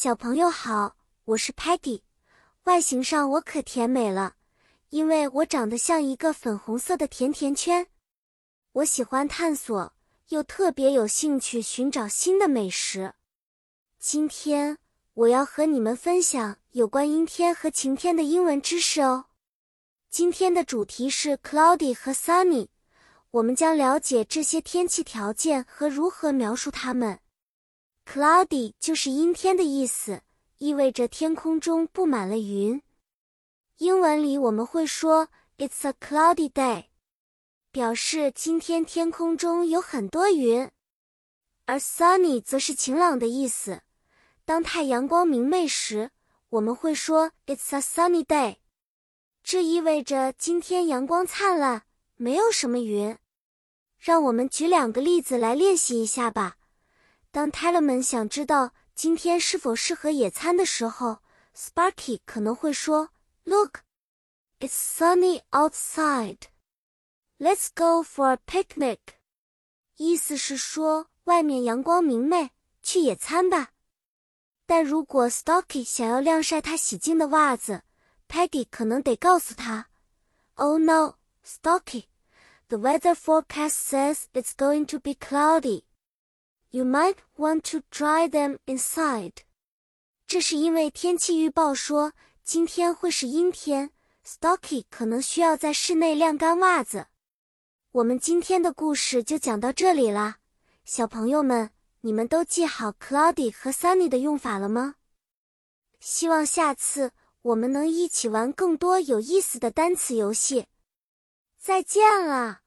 [0.00, 0.94] 小朋友好，
[1.24, 2.02] 我是 Patty，。
[2.66, 4.36] 外形上我可甜美了，
[4.90, 7.88] 因为我长得像一个粉红色的甜甜圈。
[8.70, 9.92] 我喜欢探索，
[10.28, 13.14] 又特别有兴趣寻找新的美食。
[13.98, 14.78] 今天
[15.14, 19.24] 我要和你们分享有关阴天和晴天的英文知识哦。
[20.08, 22.68] 今天的主题是 cloudy 和 sunny，
[23.32, 27.18] 我们将了解这些天气条件和如何描述它们。
[28.10, 30.22] Cloudy 就是阴天的意思，
[30.56, 32.80] 意味着天空中布满了云。
[33.76, 35.28] 英文里我们会说
[35.58, 36.86] "It's a cloudy day"，
[37.70, 40.70] 表示今天天空中有很多云。
[41.66, 43.82] 而 Sunny 则是晴朗的意思。
[44.46, 46.10] 当太阳光明媚时，
[46.48, 48.56] 我们会说 "It's a sunny day"，
[49.44, 51.82] 这意味着今天阳光灿烂，
[52.16, 53.18] 没有什么云。
[53.98, 56.57] 让我们举两个例子来练习一下吧。
[57.30, 61.18] 当 Tellerman 想知道今天是否适合野餐的时候
[61.54, 63.10] ，Sparky 可能会说
[63.44, 63.80] ：“Look,
[64.60, 66.48] it's sunny outside.
[67.38, 68.98] Let's go for a picnic.”
[69.96, 72.50] 意思是说外面阳光明媚，
[72.82, 73.72] 去野餐吧。
[74.66, 77.82] 但如果 Stocky 想要晾晒他洗净的袜子
[78.28, 79.88] ，Peggy 可能得告诉他
[80.54, 82.04] ：“Oh no, Stocky,
[82.68, 85.84] the weather forecast says it's going to be cloudy.”
[86.70, 89.32] You might want to dry them inside。
[90.26, 92.12] 这是因为天气预报说
[92.44, 93.90] 今天会是阴天
[94.26, 97.06] ，Stocky 可能需要在室内晾干袜子。
[97.92, 100.36] 我们今天的故事就讲到这里啦，
[100.84, 101.70] 小朋友们，
[102.02, 104.96] 你们都记好 cloudy 和 sunny 的用法了吗？
[106.00, 110.66] 希望下次我们能一起玩更多有意思的单词游戏。
[111.58, 112.60] 再见了。